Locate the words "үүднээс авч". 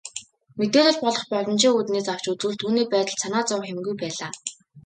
1.77-2.23